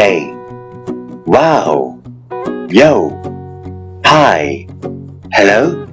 [0.00, 0.32] Hey,
[1.26, 1.98] wow,
[2.68, 3.10] yo,
[4.04, 4.66] hi,
[5.32, 5.86] hello,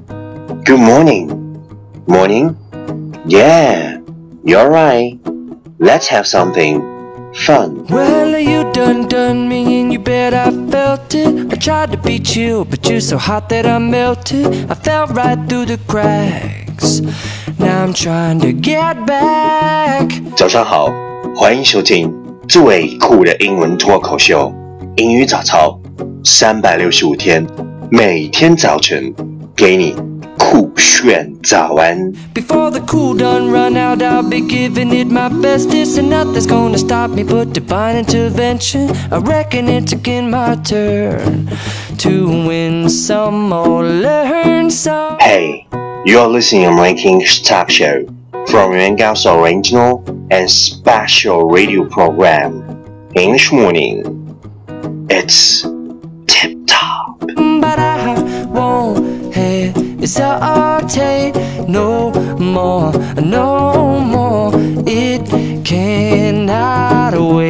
[0.64, 1.28] good morning,
[2.08, 2.55] morning,
[3.26, 4.00] yeah,
[4.44, 5.20] you're right.
[5.79, 6.81] Let's have something
[7.46, 7.86] fun.
[7.88, 11.51] Well, you done done me and you bet I felt it.
[11.51, 14.70] I tried to beat you, but you're so hot that I melted.
[14.72, 17.02] I fell right through the cracks.
[17.59, 20.09] Now I'm trying to get back.
[20.35, 20.90] 早上好，
[21.35, 22.13] 欢迎收听
[22.48, 24.54] 最酷的英文脱口秀——
[24.98, 25.80] 英语早操。
[26.25, 27.45] 三百六十五天，
[27.91, 29.13] 每天早晨
[29.55, 29.93] 给你
[30.38, 31.98] 酷炫早安。
[32.34, 36.77] Before the cool done run out, I'll be giving it my bestest, and nothing's gonna
[36.77, 38.89] stop me but divine intervention.
[39.12, 41.49] I reckon it's again my turn
[41.98, 45.17] to win some or learn some.
[45.20, 45.67] Hey,
[46.05, 48.05] you're listening to Ranking Talk Show
[48.51, 52.65] from Yuan Gao's original and special radio program,
[53.15, 54.02] English Morning.
[55.11, 55.66] It's
[56.27, 57.21] tip top.
[57.21, 61.35] But I won't hesitate
[61.68, 64.53] no more, no more.
[64.87, 65.29] It
[65.65, 67.48] cannot wait.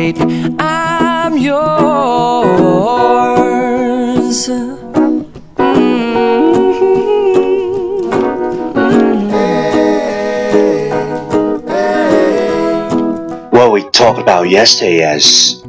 [13.69, 15.63] What we talked about yesterday is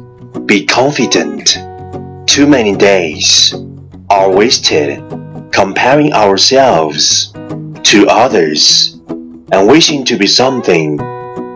[0.46, 1.58] be confident.
[2.26, 3.54] Too many days
[4.08, 5.04] are wasted
[5.52, 7.30] comparing ourselves
[7.82, 8.98] to others
[9.52, 10.96] and wishing to be something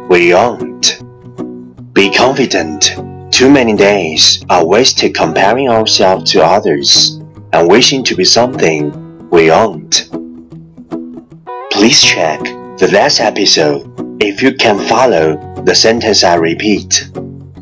[0.09, 1.03] we aren't.
[1.95, 2.93] Be confident.
[3.33, 7.23] Too many days are wasted comparing ourselves to others
[7.55, 10.11] and wishing to be something we aren't.
[11.71, 12.39] Please check
[12.77, 13.91] the last episode
[14.23, 17.08] if you can follow the sentence I repeat.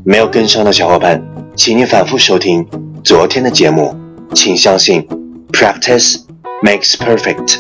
[0.04, 1.22] 没有跟上的小伙伴，
[1.56, 2.66] 请你反复收听
[3.04, 3.96] 昨天的节目。
[4.34, 5.08] 请相信，
[5.52, 6.18] practice
[6.64, 7.58] makes perfect.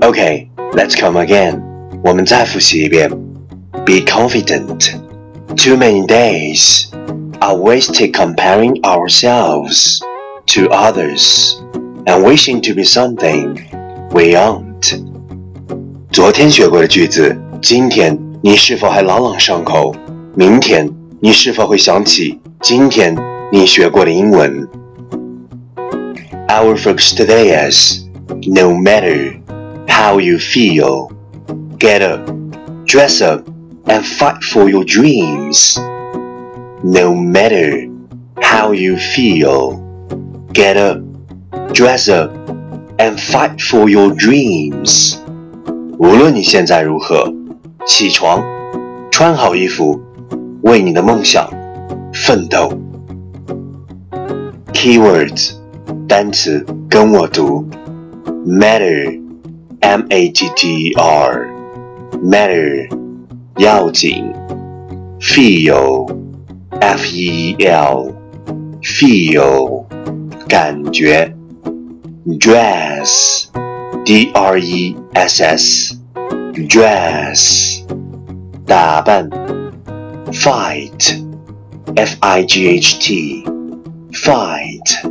[0.00, 1.60] Okay, let's come again.
[2.04, 3.10] 我们再复习一遍。
[3.84, 4.92] Be confident.
[5.56, 6.86] Too many days
[7.40, 10.00] are wasted comparing ourselves
[10.46, 11.54] to others
[12.06, 13.56] and wishing to be something
[14.10, 15.00] we aren't.
[16.10, 19.94] 昨天学过的句子，今天 你是否还朗朗上口？
[20.34, 23.16] 明天你是否会想起今天
[23.52, 24.68] 你学过的英文？
[26.48, 28.04] Our focus today is
[28.46, 29.40] no matter
[29.86, 31.10] how you feel,
[31.78, 32.30] get up,
[32.86, 33.48] dress up,
[33.86, 35.78] and fight for your dreams.
[36.82, 37.88] No matter
[38.40, 39.80] how you feel,
[40.52, 41.00] get up,
[41.72, 42.30] dress up,
[42.98, 45.16] and fight for your dreams.
[45.98, 47.32] 无论你现在如何，
[47.85, 48.43] 起床，
[49.11, 49.99] 穿好衣服，
[50.61, 51.49] 为你的梦想
[52.13, 52.71] 奋斗。
[54.73, 55.53] Keywords
[56.07, 57.67] 单词跟我读
[58.45, 62.89] ，matter，m a t t e r，matter
[63.57, 64.31] 要紧
[65.19, 67.55] Feel，f e
[68.81, 69.85] l，feel
[70.47, 71.35] 感觉
[72.39, 73.47] ，dress。
[74.05, 75.93] D R E S S
[76.53, 77.68] dress
[78.68, 79.28] 打扮
[80.32, 81.22] fight
[81.96, 83.44] F I G H T
[84.12, 85.10] fight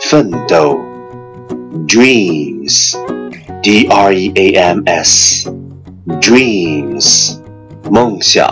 [0.00, 0.78] 奋斗
[1.86, 2.96] dreams
[3.62, 5.48] D R E A M S
[6.20, 7.38] dreams
[7.90, 8.46] 梦想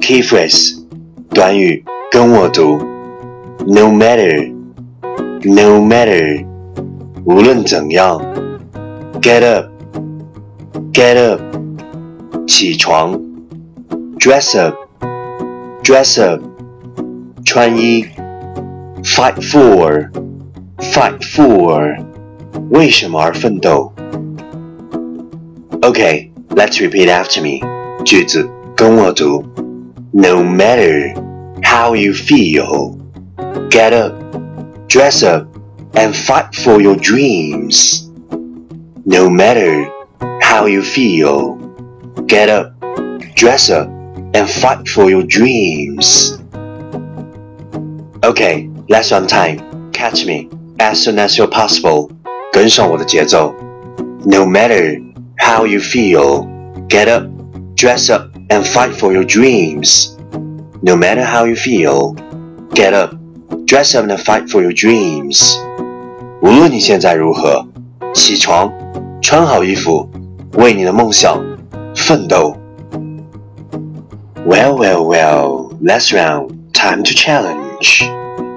[0.00, 0.78] key phrase
[1.30, 2.78] 短语跟我读
[3.66, 4.52] no matter
[5.44, 6.44] no matter
[7.24, 8.20] 无论怎样，
[9.20, 11.40] get up，get up，
[12.46, 13.20] 起床，
[14.18, 16.40] dress up，dress up，
[17.44, 18.06] 穿衣，
[19.02, 21.96] fight for，fight for，
[22.70, 23.92] 为什么而奋斗？
[25.80, 27.60] Okay，let's repeat after me，
[28.04, 29.44] 句子跟我读，
[30.12, 31.14] No matter
[31.62, 38.08] how you feel，get up，dress up。and fight for your dreams.
[39.04, 39.86] No matter
[40.40, 41.58] how you feel,
[42.26, 42.72] get up,
[43.34, 43.88] dress up,
[44.34, 46.38] and fight for your dreams.
[48.24, 49.90] Okay, last one time.
[49.92, 50.48] Catch me
[50.78, 52.10] as soon as you're possible.
[52.52, 53.54] 跟上我的节奏。
[54.24, 55.00] No matter
[55.36, 56.46] how you feel,
[56.88, 57.24] get up,
[57.76, 60.16] dress up, and fight for your dreams.
[60.80, 62.14] No matter how you feel,
[62.74, 63.14] get up,
[63.66, 65.56] dress up, and fight for your dreams.
[66.40, 67.66] 无论你现在如何，
[68.14, 68.72] 起床，
[69.20, 70.08] 穿好衣服，
[70.54, 71.40] 为你的梦想
[72.06, 72.56] 奋斗。
[74.46, 75.70] Well, well, well.
[75.80, 78.08] Last round, time to challenge.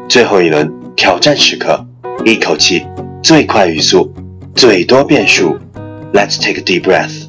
[0.08, 1.86] 最后一轮挑战时刻，
[2.24, 2.86] 一口气，
[3.24, 4.14] 最快语速，
[4.56, 5.58] 最多变数。
[6.14, 7.28] Let's take a deep breath.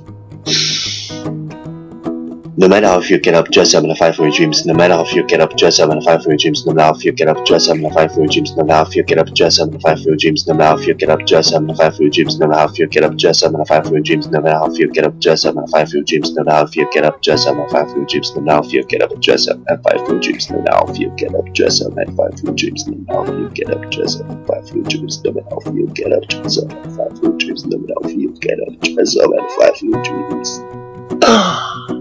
[2.58, 4.66] No matter how you get up, dress up and fight for your dreams.
[4.66, 6.66] No matter how you get up, dress up and fight for your dreams.
[6.66, 8.54] No matter how you get up, dress up and fight for your dreams.
[8.58, 10.48] No matter how you get up, dress up and fight for your dreams.
[10.48, 12.38] No matter how you get up, dress up and fight for your dreams.
[12.38, 14.30] No matter how you get up, dress up and fight for your dreams.
[14.30, 16.36] No matter how you get up, dress up and fight for your dreams.
[16.36, 18.36] No matter how you get up, dress up and fight for your dreams.
[18.36, 20.50] No matter how you get up, dress up and fight for your dreams.
[20.52, 22.86] No matter how you get up, dress up and fight for your dreams.
[22.86, 25.26] No matter how you get up, dress up and fight for your dreams.
[25.26, 27.66] No matter how you get up, dress up and fight for your dreams.
[27.66, 32.01] No matter how you get up, dress up and fight for your dreams.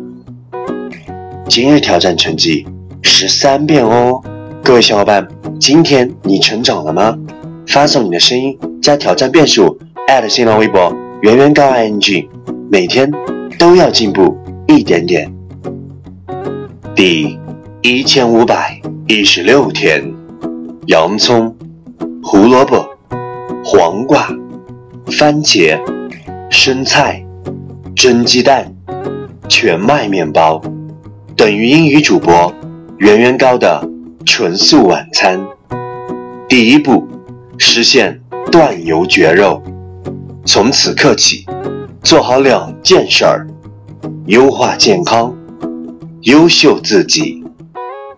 [1.50, 2.64] 今日挑战成绩
[3.02, 4.22] 十三遍哦，
[4.62, 5.26] 各位小伙伴，
[5.58, 7.18] 今天你成长了吗？
[7.66, 9.76] 发送你的声音加挑战变数
[10.28, 12.28] 新浪微博圆圆高 ing，
[12.70, 13.10] 每天
[13.58, 14.38] 都要进步
[14.68, 15.28] 一点点。
[16.94, 17.36] 第
[17.82, 20.08] 一千五百一十六天，
[20.86, 21.52] 洋葱、
[22.22, 22.88] 胡萝卜、
[23.64, 24.28] 黄瓜、
[25.18, 25.76] 番茄、
[26.48, 27.20] 生菜、
[27.96, 28.72] 蒸鸡蛋、
[29.48, 30.62] 全麦面包。
[31.40, 32.54] 等于英语主播
[32.98, 33.82] 圆圆高的
[34.26, 35.40] 纯素晚餐。
[36.46, 37.08] 第一步，
[37.56, 38.20] 实现
[38.52, 39.62] 断油绝肉。
[40.44, 41.46] 从此刻起，
[42.02, 43.46] 做好两件事儿：
[44.26, 45.34] 优化健康，
[46.24, 47.42] 优秀自己。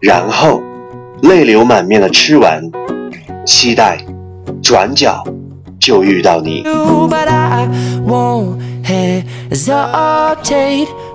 [0.01, 0.61] 然后，
[1.23, 2.61] 泪流满面的吃完，
[3.47, 4.05] 期待
[4.61, 5.23] 转角
[5.79, 6.65] 就遇到你。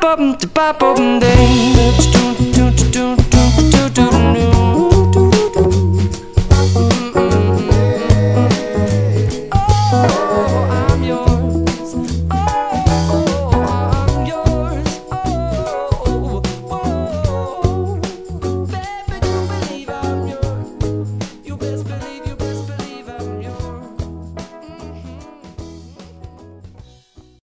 [0.00, 0.18] bop
[0.54, 0.98] bop bop bop